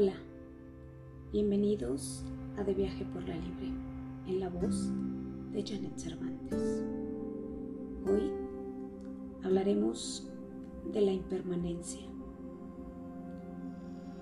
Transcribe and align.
Hola, 0.00 0.14
bienvenidos 1.32 2.22
a 2.56 2.62
De 2.62 2.72
Viaje 2.72 3.04
por 3.06 3.28
la 3.28 3.34
Libre, 3.34 3.72
en 4.28 4.38
la 4.38 4.48
voz 4.48 4.92
de 5.50 5.64
Janet 5.66 5.98
Cervantes. 5.98 6.84
Hoy 8.06 8.30
hablaremos 9.42 10.30
de 10.92 11.00
la 11.00 11.10
impermanencia. 11.10 12.06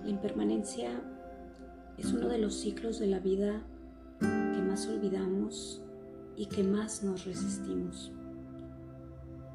La 0.01 0.09
impermanencia 0.09 0.99
es 1.99 2.11
uno 2.11 2.27
de 2.27 2.39
los 2.39 2.55
ciclos 2.55 2.97
de 2.97 3.05
la 3.05 3.19
vida 3.19 3.61
que 4.19 4.61
más 4.63 4.87
olvidamos 4.87 5.83
y 6.35 6.47
que 6.47 6.63
más 6.63 7.03
nos 7.03 7.23
resistimos. 7.23 8.11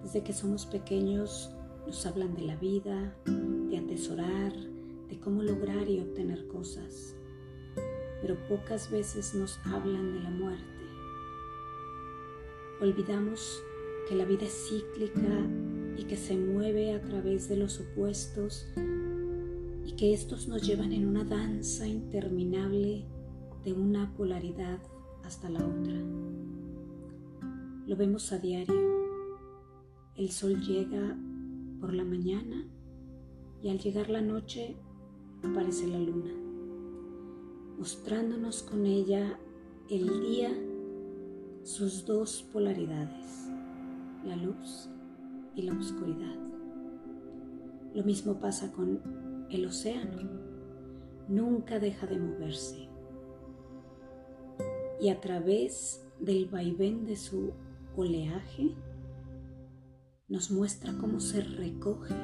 Desde 0.04 0.22
que 0.22 0.32
somos 0.32 0.66
pequeños 0.66 1.52
nos 1.84 2.06
hablan 2.06 2.36
de 2.36 2.42
la 2.42 2.54
vida, 2.54 3.12
de 3.24 3.76
atesorar, 3.76 4.52
de 5.12 5.20
cómo 5.20 5.42
lograr 5.42 5.90
y 5.90 6.00
obtener 6.00 6.46
cosas, 6.46 7.14
pero 8.22 8.34
pocas 8.48 8.90
veces 8.90 9.34
nos 9.34 9.58
hablan 9.66 10.14
de 10.14 10.20
la 10.20 10.30
muerte. 10.30 10.64
Olvidamos 12.80 13.62
que 14.08 14.14
la 14.14 14.24
vida 14.24 14.46
es 14.46 14.70
cíclica 14.70 15.46
y 15.98 16.04
que 16.04 16.16
se 16.16 16.34
mueve 16.34 16.94
a 16.94 17.02
través 17.02 17.46
de 17.50 17.58
los 17.58 17.78
opuestos 17.78 18.66
y 19.84 19.92
que 19.96 20.14
estos 20.14 20.48
nos 20.48 20.62
llevan 20.62 20.94
en 20.94 21.06
una 21.06 21.24
danza 21.24 21.86
interminable 21.86 23.04
de 23.66 23.72
una 23.74 24.14
polaridad 24.16 24.78
hasta 25.24 25.50
la 25.50 25.58
otra. 25.58 25.92
Lo 27.86 27.96
vemos 27.96 28.32
a 28.32 28.38
diario. 28.38 28.80
El 30.16 30.30
sol 30.30 30.58
llega 30.62 31.18
por 31.80 31.92
la 31.92 32.04
mañana 32.04 32.66
y 33.62 33.68
al 33.68 33.78
llegar 33.78 34.08
la 34.08 34.22
noche 34.22 34.74
aparece 35.42 35.86
la 35.86 35.98
luna, 35.98 36.32
mostrándonos 37.78 38.62
con 38.62 38.86
ella 38.86 39.38
el 39.90 40.20
día 40.20 40.50
sus 41.62 42.06
dos 42.06 42.42
polaridades, 42.52 43.48
la 44.24 44.36
luz 44.36 44.88
y 45.54 45.62
la 45.62 45.72
oscuridad. 45.78 46.36
Lo 47.94 48.04
mismo 48.04 48.40
pasa 48.40 48.72
con 48.72 49.00
el 49.50 49.66
océano, 49.66 50.30
nunca 51.28 51.78
deja 51.78 52.06
de 52.06 52.18
moverse 52.18 52.88
y 55.02 55.08
a 55.08 55.20
través 55.20 56.06
del 56.20 56.46
vaivén 56.46 57.04
de 57.04 57.16
su 57.16 57.52
oleaje 57.96 58.74
nos 60.28 60.50
muestra 60.52 60.92
cómo 60.98 61.18
se 61.18 61.42
recoge 61.42 62.14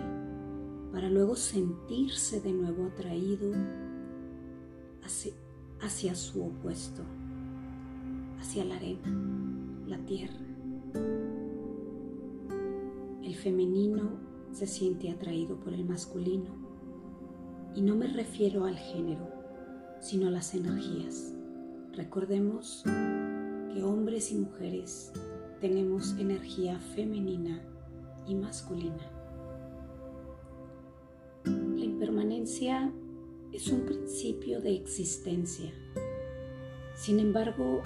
para 0.93 1.09
luego 1.11 1.37
sentirse 1.37 2.41
de 2.41 2.53
nuevo 2.53 2.87
atraído 2.87 3.53
hacia, 5.81 6.15
su 6.15 6.45
opuesto, 6.45 7.03
hacia 8.41 8.65
la 8.65 8.77
arena, 8.77 9.09
la 9.87 9.99
tierra. 10.05 10.39
El 13.23 13.35
femenino 13.35 14.19
se 14.53 14.67
siente 14.67 15.11
atraído 15.11 15.61
por 15.61 15.75
el 15.75 15.85
masculino 15.85 16.57
y 17.75 17.83
no 17.83 17.95
me 17.95 18.07
refiero 18.07 18.65
al 18.65 18.77
género, 18.77 19.29
sino 20.01 20.29
a 20.29 20.31
las 20.31 20.55
energías. 20.55 21.35
Recordemos 21.93 22.83
que 22.85 23.83
hombres 23.83 24.33
y 24.33 24.37
mujeres 24.37 25.13
tenemos 25.61 26.13
energía 26.19 26.79
femenina 26.79 27.63
y 28.27 28.35
masculina. 28.35 29.18
Es 33.53 33.69
un 33.69 33.87
principio 33.87 34.61
de 34.61 34.75
existencia. 34.75 35.73
Sin 36.97 37.21
embargo, 37.21 37.83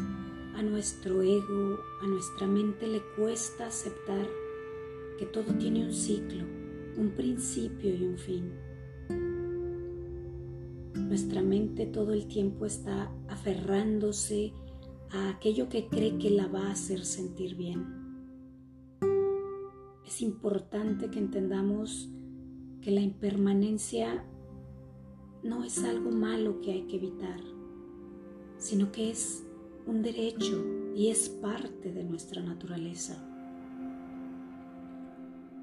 a 0.54 0.62
nuestro 0.62 1.20
ego, 1.20 1.78
a 2.00 2.06
nuestra 2.06 2.46
mente 2.46 2.86
le 2.86 3.02
cuesta 3.14 3.66
aceptar 3.66 4.26
que 5.18 5.26
todo 5.26 5.52
tiene 5.58 5.84
un 5.84 5.92
ciclo, 5.92 6.44
un 6.96 7.10
principio 7.14 7.94
y 7.94 8.02
un 8.02 8.16
fin. 8.16 8.50
Nuestra 10.94 11.42
mente 11.42 11.84
todo 11.84 12.14
el 12.14 12.26
tiempo 12.26 12.64
está 12.64 13.12
aferrándose 13.28 14.54
a 15.10 15.28
aquello 15.28 15.68
que 15.68 15.88
cree 15.88 16.16
que 16.16 16.30
la 16.30 16.46
va 16.46 16.68
a 16.68 16.72
hacer 16.72 17.04
sentir 17.04 17.56
bien. 17.56 17.84
Es 20.06 20.22
importante 20.22 21.10
que 21.10 21.18
entendamos 21.18 22.08
que 22.80 22.90
la 22.90 23.02
impermanencia 23.02 24.24
no 25.42 25.64
es 25.64 25.82
algo 25.82 26.10
malo 26.10 26.60
que 26.60 26.72
hay 26.72 26.82
que 26.82 26.96
evitar, 26.96 27.40
sino 28.58 28.92
que 28.92 29.10
es 29.10 29.44
un 29.86 30.02
derecho 30.02 30.64
y 30.94 31.08
es 31.08 31.28
parte 31.28 31.92
de 31.92 32.04
nuestra 32.04 32.42
naturaleza. 32.42 33.28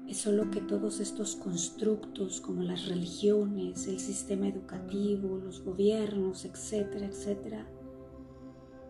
Es 0.06 0.18
solo 0.18 0.50
que 0.50 0.60
todos 0.60 1.00
estos 1.00 1.36
constructos 1.36 2.40
como 2.40 2.62
las 2.62 2.88
religiones, 2.88 3.86
el 3.86 4.00
sistema 4.00 4.48
educativo, 4.48 5.38
los 5.38 5.62
gobiernos, 5.62 6.44
etcétera, 6.44 7.06
etcétera, 7.06 7.70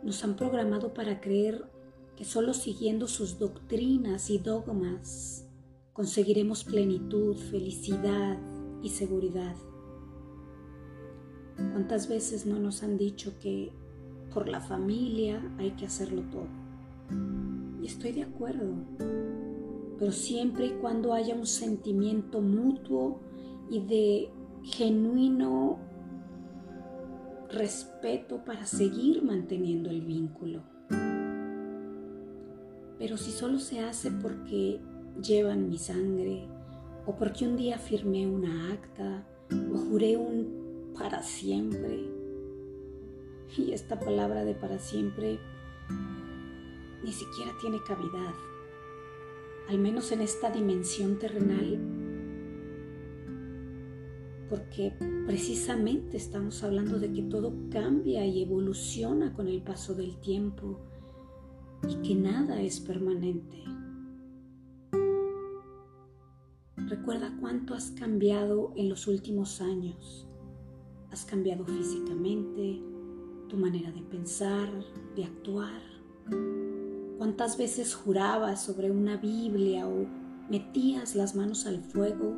nos 0.03 0.25
han 0.25 0.35
programado 0.35 0.95
para 0.95 1.21
creer 1.21 1.71
que 2.17 2.25
solo 2.25 2.55
siguiendo 2.55 3.07
sus 3.07 3.39
doctrinas 3.39 4.31
y 4.31 4.39
dogmas 4.39 5.47
conseguiremos 5.93 6.65
plenitud, 6.65 7.37
felicidad 7.37 8.39
y 8.83 8.89
seguridad. 8.89 9.55
¿Cuántas 11.73 12.09
veces 12.09 12.47
no 12.47 12.59
nos 12.59 12.83
han 12.83 12.97
dicho 12.97 13.39
que 13.39 13.73
por 14.33 14.49
la 14.49 14.61
familia 14.61 15.43
hay 15.59 15.73
que 15.73 15.87
hacerlo 15.87 16.23
todo? 16.31 16.49
Y 17.83 17.87
estoy 17.87 18.13
de 18.13 18.23
acuerdo, 18.23 18.75
pero 19.99 20.13
siempre 20.13 20.67
y 20.67 20.71
cuando 20.81 21.13
haya 21.13 21.35
un 21.35 21.47
sentimiento 21.47 22.41
mutuo 22.41 23.21
y 23.71 23.81
de 23.81 24.31
genuino 24.63 25.79
respeto 27.51 28.45
para 28.45 28.67
seguir 28.67 29.23
manteniendo 29.23 29.91
el 29.91 30.03
vínculo. 30.03 30.63
Pero 32.99 33.17
si 33.17 33.31
solo 33.31 33.59
se 33.59 33.81
hace 33.81 34.11
porque 34.11 34.81
llevan 35.23 35.69
mi 35.69 35.79
sangre 35.79 36.47
o 37.07 37.17
porque 37.17 37.47
un 37.47 37.57
día 37.57 37.79
firmé 37.79 38.27
una 38.27 38.73
acta 38.73 39.25
o 39.73 39.79
juré 39.79 40.17
un 40.17 40.60
para 40.99 41.23
siempre. 41.23 42.09
Y 43.57 43.73
esta 43.73 43.99
palabra 43.99 44.45
de 44.45 44.55
para 44.55 44.79
siempre 44.79 45.39
ni 47.03 47.13
siquiera 47.13 47.53
tiene 47.61 47.83
cavidad, 47.83 48.35
al 49.69 49.79
menos 49.79 50.13
en 50.13 50.21
esta 50.21 50.51
dimensión 50.51 51.19
terrenal, 51.19 51.79
porque 54.49 54.93
precisamente 55.27 56.17
estamos 56.17 56.63
hablando 56.63 56.99
de 56.99 57.13
que 57.13 57.23
todo 57.23 57.53
cambia 57.71 58.27
y 58.27 58.43
evoluciona 58.43 59.33
con 59.33 59.49
el 59.49 59.63
paso 59.63 59.95
del 59.95 60.21
tiempo 60.21 60.81
y 61.89 61.97
que 62.07 62.15
nada 62.15 62.61
es 62.61 62.81
permanente. 62.81 63.63
Recuerda 66.77 67.37
cuánto 67.41 67.75
has 67.75 67.93
cambiado 67.93 68.73
en 68.75 68.89
los 68.89 69.07
últimos 69.07 69.61
años. 69.61 70.27
Has 71.13 71.25
cambiado 71.25 71.65
físicamente, 71.65 72.81
tu 73.49 73.57
manera 73.57 73.91
de 73.91 74.01
pensar, 74.03 74.69
de 75.17 75.25
actuar. 75.25 75.83
¿Cuántas 77.19 77.59
veces 77.59 77.95
jurabas 77.95 78.63
sobre 78.63 78.93
una 78.93 79.17
Biblia 79.17 79.89
o 79.89 80.07
metías 80.49 81.17
las 81.17 81.35
manos 81.35 81.67
al 81.67 81.83
fuego 81.83 82.37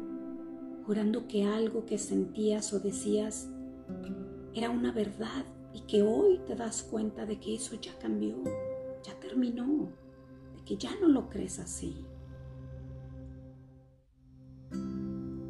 jurando 0.87 1.29
que 1.29 1.44
algo 1.44 1.85
que 1.85 1.99
sentías 1.99 2.73
o 2.73 2.81
decías 2.81 3.49
era 4.55 4.70
una 4.70 4.91
verdad 4.91 5.44
y 5.75 5.81
que 5.82 6.02
hoy 6.02 6.41
te 6.46 6.56
das 6.56 6.82
cuenta 6.82 7.26
de 7.26 7.38
que 7.38 7.55
eso 7.55 7.76
ya 7.81 7.96
cambió, 7.99 8.37
ya 9.05 9.19
terminó, 9.20 9.91
de 10.56 10.64
que 10.64 10.76
ya 10.76 10.91
no 11.00 11.08
lo 11.08 11.29
crees 11.29 11.58
así? 11.58 12.06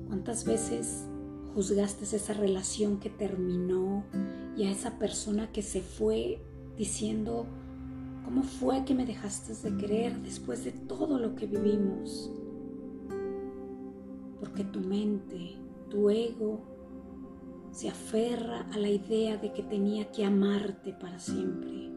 ¿Cuántas 0.08 0.44
veces 0.44 1.06
juzgaste 1.54 2.04
esa 2.04 2.32
relación 2.32 2.98
que 2.98 3.10
terminó 3.10 4.04
y 4.56 4.64
a 4.64 4.70
esa 4.70 4.98
persona 4.98 5.52
que 5.52 5.62
se 5.62 5.80
fue 5.80 6.40
diciendo, 6.76 7.46
¿cómo 8.24 8.42
fue 8.42 8.84
que 8.84 8.94
me 8.94 9.06
dejaste 9.06 9.54
de 9.54 9.76
querer 9.76 10.18
después 10.22 10.64
de 10.64 10.72
todo 10.72 11.18
lo 11.18 11.34
que 11.34 11.46
vivimos? 11.46 12.30
Porque 14.40 14.64
tu 14.64 14.80
mente, 14.80 15.56
tu 15.88 16.10
ego, 16.10 16.60
se 17.70 17.88
aferra 17.88 18.66
a 18.72 18.78
la 18.78 18.90
idea 18.90 19.38
de 19.38 19.52
que 19.52 19.62
tenía 19.62 20.10
que 20.12 20.24
amarte 20.24 20.92
para 20.92 21.18
siempre. 21.18 21.90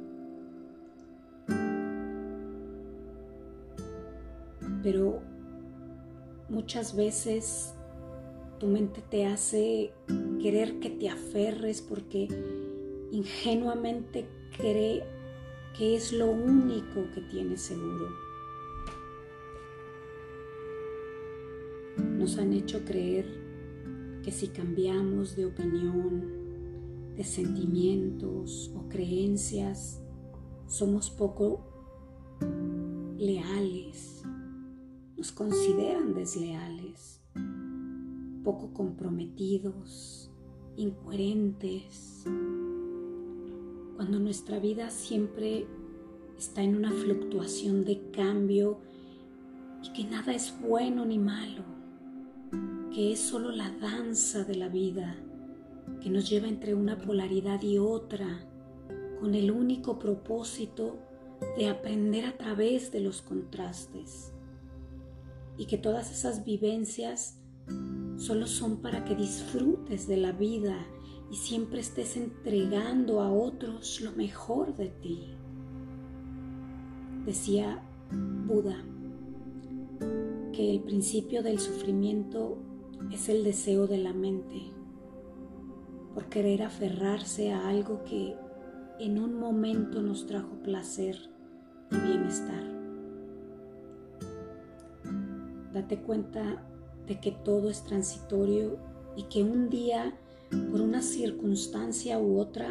Pero 4.81 5.22
muchas 6.50 6.96
veces 6.96 7.75
tu 8.60 8.68
mente 8.68 9.02
te 9.02 9.25
hace 9.25 9.94
querer 10.42 10.80
que 10.80 10.90
te 10.90 11.10
aferres 11.10 11.81
porque 11.81 12.28
ingenuamente 13.12 14.28
cree 14.57 15.04
que 15.78 15.96
es 15.96 16.13
lo 16.13 16.31
único 16.31 17.10
que 17.13 17.22
tienes 17.22 17.62
seguro. 17.62 18.10
Nos 21.98 22.38
han 22.38 22.54
hecho 22.54 22.84
creer 22.86 23.25
que 24.24 24.31
si 24.31 24.48
cambiamos 24.48 25.36
de 25.36 25.46
opinión, 25.46 27.13
de 27.16 27.24
sentimientos 27.24 28.72
o 28.75 28.90
creencias, 28.90 30.01
somos 30.68 31.10
poco 31.10 31.62
leales, 33.18 34.24
nos 35.16 35.31
consideran 35.31 36.13
desleales, 36.13 37.15
poco 38.46 38.72
comprometidos, 38.74 40.32
incoherentes, 40.78 42.24
cuando 43.96 44.20
nuestra 44.20 44.60
vida 44.60 44.92
siempre 44.92 45.66
está 46.38 46.62
en 46.62 46.76
una 46.76 46.92
fluctuación 46.92 47.84
de 47.86 48.12
cambio 48.12 48.80
y 49.84 49.92
que 49.94 50.04
nada 50.04 50.32
es 50.34 50.54
bueno 50.62 51.06
ni 51.06 51.18
malo, 51.18 51.64
que 52.94 53.14
es 53.14 53.20
solo 53.20 53.52
la 53.52 53.72
danza 53.72 54.44
de 54.44 54.56
la 54.56 54.70
vida 54.70 55.18
que 56.02 56.12
nos 56.12 56.30
lleva 56.30 56.48
entre 56.48 56.76
una 56.76 57.00
polaridad 57.00 57.64
y 57.64 57.80
otra 57.80 58.48
con 59.20 59.34
el 59.34 59.50
único 59.50 59.98
propósito 59.98 61.00
de 61.58 61.68
aprender 61.68 62.26
a 62.26 62.38
través 62.38 62.92
de 62.92 63.00
los 63.00 63.24
contrastes 63.24 64.34
y 65.58 65.66
que 65.66 65.80
todas 65.80 66.12
esas 66.12 66.46
vivencias 66.46 67.40
solo 68.18 68.48
son 68.48 68.78
para 68.78 69.04
que 69.06 69.16
disfrutes 69.16 70.08
de 70.08 70.18
la 70.18 70.32
vida 70.32 70.86
y 71.32 71.36
siempre 71.36 71.82
estés 71.82 72.18
entregando 72.18 73.22
a 73.22 73.32
otros 73.32 74.02
lo 74.02 74.12
mejor 74.14 74.76
de 74.76 74.90
ti. 74.90 75.26
Decía 77.26 77.82
Buda 78.46 78.78
que 80.54 80.72
el 80.72 80.82
principio 80.82 81.44
del 81.44 81.60
sufrimiento 81.60 82.58
es 83.12 83.30
el 83.30 83.44
deseo 83.44 83.88
de 83.88 83.98
la 83.98 84.14
mente 84.14 84.62
por 86.14 86.26
querer 86.28 86.64
aferrarse 86.64 87.52
a 87.52 87.68
algo 87.68 88.04
que 88.06 88.36
en 89.00 89.20
un 89.20 89.38
momento 89.38 90.02
nos 90.02 90.26
trajo 90.26 90.56
placer 90.64 91.18
y 91.92 91.98
bienestar. 91.98 92.64
Date 95.74 96.00
cuenta 96.00 96.64
de 97.07 97.19
que 97.19 97.31
todo 97.31 97.69
es 97.69 97.84
transitorio 97.84 98.78
y 99.16 99.24
que 99.24 99.44
un 99.44 99.69
día, 99.69 100.18
por 100.72 100.81
una 100.81 101.02
circunstancia 101.02 102.19
u 102.19 102.40
otra, 102.40 102.69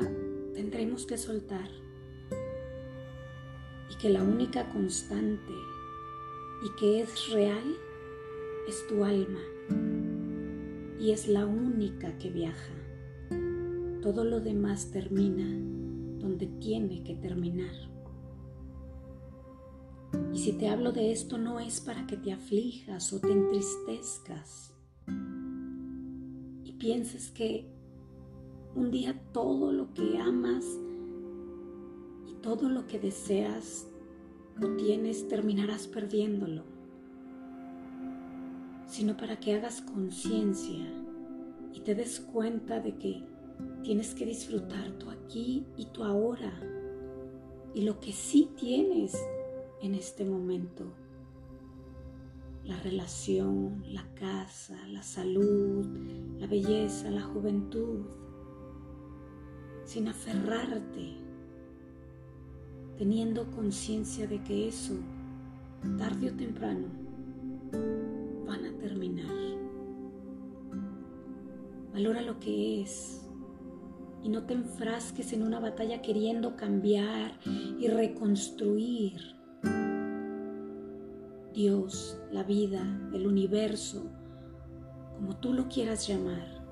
tendremos 0.54 1.06
que 1.06 1.18
soltar. 1.18 1.68
Y 3.90 3.96
que 3.96 4.10
la 4.10 4.22
única 4.22 4.68
constante 4.70 5.52
y 6.64 6.80
que 6.80 7.00
es 7.00 7.30
real 7.30 7.76
es 8.68 8.86
tu 8.86 9.04
alma. 9.04 9.40
Y 10.98 11.10
es 11.10 11.28
la 11.28 11.46
única 11.46 12.16
que 12.18 12.30
viaja. 12.30 12.72
Todo 14.02 14.24
lo 14.24 14.40
demás 14.40 14.90
termina 14.90 15.46
donde 16.18 16.46
tiene 16.46 17.02
que 17.02 17.14
terminar. 17.14 17.93
Y 20.32 20.38
si 20.38 20.52
te 20.52 20.68
hablo 20.68 20.92
de 20.92 21.12
esto 21.12 21.38
no 21.38 21.60
es 21.60 21.80
para 21.80 22.06
que 22.06 22.16
te 22.16 22.32
aflijas 22.32 23.12
o 23.12 23.20
te 23.20 23.32
entristezcas. 23.32 24.74
Y 26.64 26.72
pienses 26.78 27.30
que 27.30 27.66
un 28.74 28.90
día 28.90 29.18
todo 29.32 29.72
lo 29.72 29.92
que 29.94 30.18
amas 30.18 30.64
y 32.26 32.34
todo 32.42 32.68
lo 32.68 32.86
que 32.86 32.98
deseas 32.98 33.86
o 34.62 34.66
tienes 34.76 35.28
terminarás 35.28 35.86
perdiéndolo, 35.86 36.64
sino 38.86 39.16
para 39.16 39.38
que 39.38 39.54
hagas 39.54 39.80
conciencia 39.82 40.86
y 41.72 41.80
te 41.80 41.94
des 41.94 42.20
cuenta 42.20 42.80
de 42.80 42.96
que 42.96 43.22
tienes 43.82 44.14
que 44.14 44.26
disfrutar 44.26 44.92
tu 44.98 45.10
aquí 45.10 45.64
y 45.76 45.86
tu 45.86 46.04
ahora. 46.04 46.52
Y 47.74 47.82
lo 47.82 47.98
que 47.98 48.12
sí 48.12 48.50
tienes 48.56 49.16
en 49.84 49.94
este 49.94 50.24
momento. 50.24 50.84
La 52.64 52.80
relación, 52.80 53.84
la 53.86 54.02
casa, 54.14 54.74
la 54.88 55.02
salud, 55.02 55.86
la 56.38 56.46
belleza, 56.46 57.10
la 57.10 57.20
juventud, 57.20 58.06
sin 59.84 60.08
aferrarte, 60.08 61.18
teniendo 62.96 63.50
conciencia 63.50 64.26
de 64.26 64.42
que 64.42 64.68
eso, 64.68 64.94
tarde 65.98 66.30
o 66.30 66.34
temprano, 66.34 66.86
van 68.46 68.64
a 68.64 68.78
terminar. 68.78 69.34
Valora 71.92 72.22
lo 72.22 72.40
que 72.40 72.80
es, 72.80 73.20
y 74.22 74.30
no 74.30 74.44
te 74.46 74.54
enfrasques 74.54 75.34
en 75.34 75.42
una 75.42 75.60
batalla 75.60 76.00
queriendo 76.00 76.56
cambiar 76.56 77.38
y 77.78 77.88
reconstruir. 77.88 79.33
Dios, 81.54 82.18
la 82.32 82.42
vida, 82.42 82.82
el 83.14 83.26
universo, 83.26 84.10
como 85.14 85.36
tú 85.38 85.54
lo 85.54 85.68
quieras 85.68 86.06
llamar, 86.06 86.62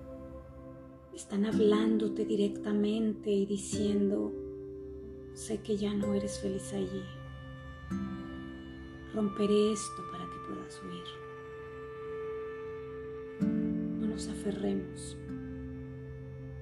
están 1.15 1.47
hablándote 1.47 2.25
directamente 2.25 3.31
y 3.31 3.47
diciendo, 3.47 4.33
sé 5.33 5.63
que 5.63 5.77
ya 5.77 5.95
no 5.95 6.13
eres 6.13 6.39
feliz 6.41 6.73
allí. 6.75 7.03
Romperé 9.15 9.73
esto 9.73 10.03
para 10.11 10.25
que 10.25 10.37
puedas 10.49 10.83
huir. 10.83 11.05
No 14.01 14.07
nos 14.09 14.29
aferremos 14.29 15.17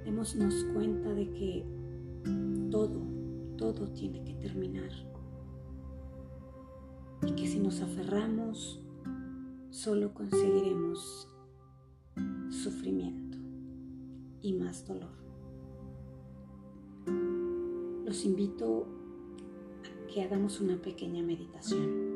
démonos 0.04 0.64
cuenta 0.72 1.14
de 1.14 1.30
que 1.30 1.64
todo, 2.70 3.00
todo 3.56 3.88
tiene 3.92 4.24
que 4.24 4.34
terminar. 4.34 4.90
Y 7.26 7.32
que 7.32 7.46
si 7.46 7.58
nos 7.60 7.80
aferramos, 7.80 8.80
solo 9.70 10.12
conseguiremos 10.14 11.28
sufrimiento 12.50 13.38
y 14.42 14.52
más 14.54 14.86
dolor. 14.86 15.10
Los 18.04 18.24
invito 18.24 18.86
a 19.84 20.12
que 20.12 20.22
hagamos 20.22 20.60
una 20.60 20.76
pequeña 20.80 21.22
meditación. 21.22 22.10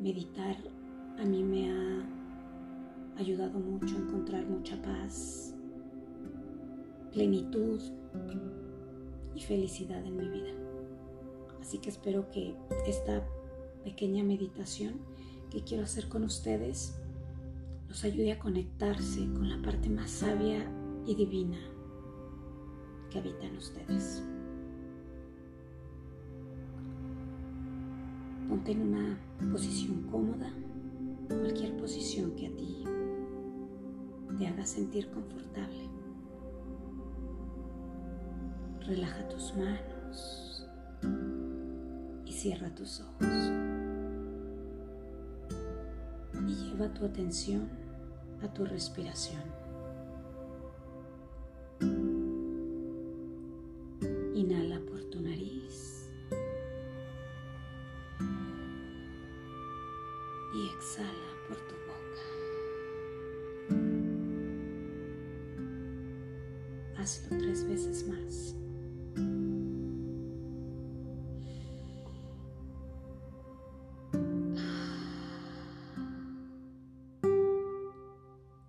Meditar 0.00 0.56
a 1.18 1.24
mí 1.24 1.42
me 1.42 1.70
ha 1.70 2.08
ayudado 3.16 3.58
mucho 3.58 3.96
a 3.96 3.98
encontrar 3.98 4.46
mucha 4.46 4.80
paz, 4.80 5.54
plenitud 7.12 7.80
y 9.34 9.40
felicidad 9.40 10.04
en 10.04 10.16
mi 10.16 10.28
vida. 10.28 10.52
Así 11.60 11.78
que 11.78 11.90
espero 11.90 12.30
que 12.30 12.54
esta 12.86 13.26
pequeña 13.84 14.22
meditación 14.24 14.94
que 15.50 15.62
quiero 15.62 15.84
hacer 15.84 16.08
con 16.08 16.24
ustedes 16.24 16.94
los 17.88 18.04
ayude 18.04 18.32
a 18.32 18.38
conectarse 18.38 19.20
con 19.32 19.48
la 19.48 19.60
parte 19.62 19.88
más 19.88 20.10
sabia 20.10 20.70
y 21.06 21.14
divina 21.14 21.58
que 23.10 23.18
habita 23.18 23.46
en 23.46 23.56
ustedes. 23.56 24.22
Ponte 28.48 28.72
en 28.72 28.82
una 28.82 29.18
posición 29.50 30.02
cómoda, 30.10 30.52
cualquier 31.28 31.76
posición 31.76 32.32
que 32.32 32.46
a 32.46 32.50
ti 32.50 32.84
te 34.38 34.46
haga 34.46 34.66
sentir 34.66 35.10
confortable. 35.10 35.88
Relaja 38.86 39.28
tus 39.28 39.54
manos 39.56 40.66
cierra 42.38 42.72
tus 42.72 43.00
ojos. 43.00 43.26
Y 46.46 46.54
lleva 46.54 46.88
tu 46.94 47.04
atención 47.04 47.68
a 48.44 48.52
tu 48.54 48.64
respiración. 48.64 49.42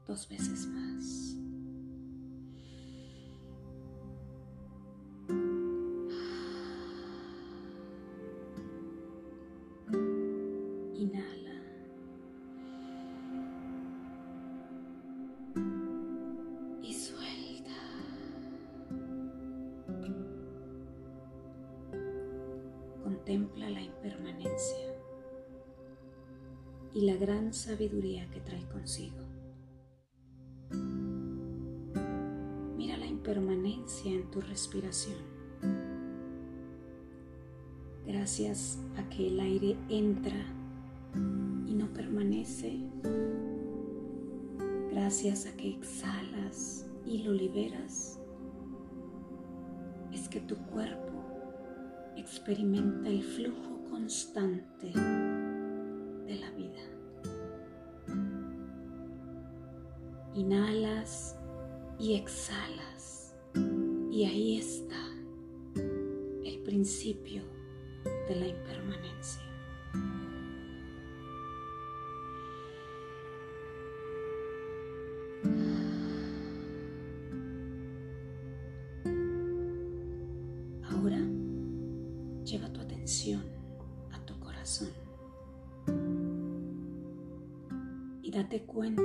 dos 0.09 0.27
veces 0.27 0.65
más. 0.65 1.35
Inhala. 10.95 11.61
Y 16.81 16.91
suelta. 16.91 17.69
Contempla 23.03 23.69
la 23.69 23.81
impermanencia 23.81 24.95
y 26.95 27.01
la 27.01 27.15
gran 27.15 27.53
sabiduría 27.53 28.27
que 28.31 28.39
trae 28.39 28.67
consigo. 28.69 29.28
Impermanencia 33.29 34.11
en 34.11 34.23
tu 34.31 34.41
respiración. 34.41 35.19
Gracias 38.07 38.79
a 38.97 39.07
que 39.07 39.27
el 39.27 39.39
aire 39.39 39.77
entra 39.87 40.47
y 41.67 41.75
no 41.75 41.93
permanece, 41.93 42.79
gracias 44.89 45.45
a 45.45 45.55
que 45.55 45.69
exhalas 45.69 46.87
y 47.05 47.19
lo 47.19 47.31
liberas, 47.31 48.19
es 50.11 50.27
que 50.27 50.39
tu 50.39 50.55
cuerpo 50.55 51.23
experimenta 52.17 53.09
el 53.09 53.21
flujo 53.21 53.85
constante 53.91 54.87
de 54.87 56.35
la 56.35 56.49
vida. 56.49 56.81
Inhalas 60.33 61.37
y 61.99 62.15
exhalas 62.15 62.98
y 64.19 64.25
ahí 64.25 64.57
está 64.57 65.01
el 66.43 66.61
principio 66.65 67.41
de 68.27 68.35
la 68.35 68.47
impermanencia. 68.49 69.41
Ahora 80.83 81.21
lleva 82.43 82.73
tu 82.73 82.81
atención 82.81 83.41
a 84.11 84.25
tu 84.25 84.37
corazón 84.41 84.89
y 88.21 88.31
date 88.31 88.63
cuenta 88.65 89.01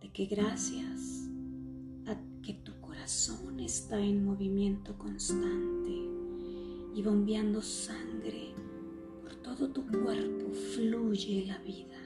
de 0.00 0.10
que 0.14 0.24
gracias 0.24 1.15
está 3.76 4.00
en 4.00 4.24
movimiento 4.24 4.96
constante 4.96 5.90
y 6.94 7.02
bombeando 7.02 7.60
sangre 7.60 8.54
por 9.20 9.34
todo 9.34 9.68
tu 9.68 9.86
cuerpo, 9.86 10.50
fluye 10.74 11.44
la 11.44 11.58
vida. 11.58 11.98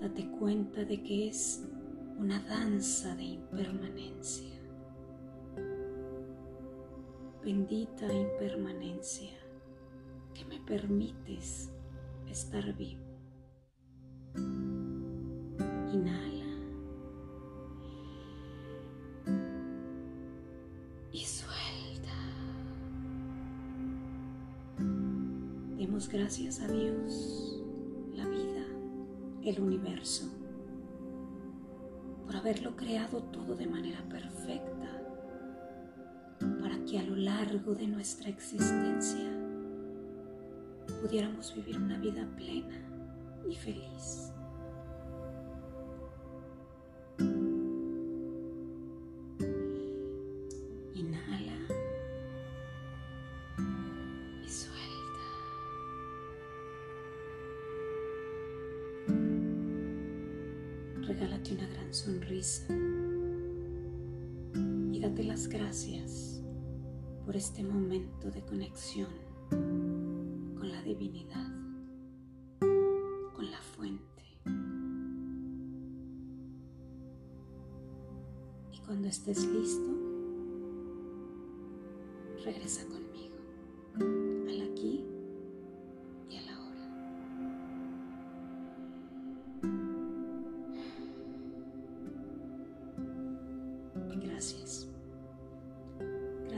Date 0.00 0.30
cuenta 0.38 0.84
de 0.84 1.02
que 1.02 1.28
es 1.28 1.64
una 2.18 2.40
danza 2.40 3.16
de 3.16 3.24
impermanencia. 3.24 4.60
Bendita 7.42 8.12
impermanencia 8.12 9.32
que 10.34 10.44
me 10.44 10.60
permites 10.60 11.70
estar 12.28 12.76
vivo. 12.76 13.00
Inhala. 15.94 16.29
Gracias 26.08 26.60
a 26.60 26.66
Dios, 26.66 27.62
la 28.14 28.26
vida, 28.26 28.64
el 29.44 29.60
universo, 29.60 30.24
por 32.24 32.34
haberlo 32.34 32.74
creado 32.74 33.22
todo 33.24 33.54
de 33.54 33.66
manera 33.66 34.02
perfecta 34.08 34.88
para 36.60 36.82
que 36.84 36.98
a 36.98 37.02
lo 37.02 37.14
largo 37.16 37.74
de 37.74 37.86
nuestra 37.86 38.30
existencia 38.30 39.30
pudiéramos 41.02 41.54
vivir 41.54 41.76
una 41.76 41.98
vida 41.98 42.26
plena 42.34 42.80
y 43.48 43.54
feliz. 43.54 44.32
Gracias 65.70 66.42
por 67.24 67.36
este 67.36 67.62
momento 67.62 68.28
de 68.32 68.42
conexión 68.42 69.06
con 69.50 70.68
la 70.68 70.82
divinidad, 70.82 71.46
con 73.32 73.48
la 73.48 73.62
fuente. 73.76 74.24
Y 78.72 78.78
cuando 78.84 79.06
estés 79.06 79.46
listo, 79.46 79.90
regresa 82.44 82.84
conmigo 82.88 83.36
al 84.48 84.72
aquí 84.72 85.04
y 86.28 86.36
a 86.36 86.42
la. 86.42 86.58
Gracias. 94.16 94.89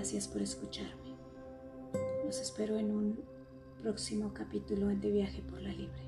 Gracias 0.02 0.26
por 0.26 0.42
escucharme. 0.42 1.14
Los 2.26 2.40
espero 2.40 2.76
en 2.76 2.90
un 2.90 3.21
próximo 3.80 4.35
capítulo 4.35 4.88
de 4.88 5.12
Viaje 5.12 5.42
por 5.49 5.62
la 5.62 5.68
Libre. 5.68 6.02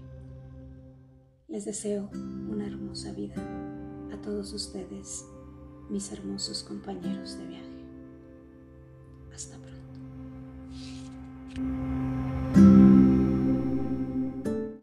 Les 1.47 1.65
deseo 1.65 2.11
una 2.13 2.67
hermosa 2.67 3.13
vida 3.13 3.37
a 4.13 4.21
todos 4.21 4.53
ustedes, 4.53 5.25
mis 5.91 6.11
hermosos 6.11 6.65
compañeros 6.65 7.39
de 7.39 7.47
viaje. 7.47 7.74